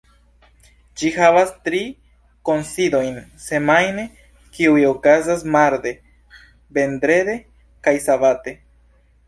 [1.01, 1.81] Ĝi havas tri
[2.49, 4.07] kunsidojn semajne,
[4.57, 5.95] kiuj okazas marde,
[6.81, 7.39] vendrede
[7.87, 8.59] kaj sabate.